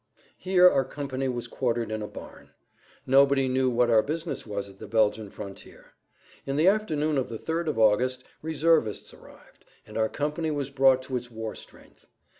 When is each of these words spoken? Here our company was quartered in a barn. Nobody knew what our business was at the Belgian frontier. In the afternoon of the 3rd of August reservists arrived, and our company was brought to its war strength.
Here 0.39 0.67
our 0.67 0.83
company 0.83 1.27
was 1.27 1.47
quartered 1.47 1.91
in 1.91 2.01
a 2.01 2.07
barn. 2.07 2.49
Nobody 3.05 3.47
knew 3.47 3.69
what 3.69 3.91
our 3.91 4.01
business 4.01 4.47
was 4.47 4.67
at 4.67 4.79
the 4.79 4.87
Belgian 4.87 5.29
frontier. 5.29 5.93
In 6.47 6.55
the 6.55 6.67
afternoon 6.67 7.19
of 7.19 7.29
the 7.29 7.37
3rd 7.37 7.67
of 7.67 7.77
August 7.77 8.23
reservists 8.41 9.13
arrived, 9.13 9.63
and 9.85 9.99
our 9.99 10.09
company 10.09 10.49
was 10.49 10.71
brought 10.71 11.03
to 11.03 11.17
its 11.17 11.29
war 11.29 11.53
strength. 11.53 12.07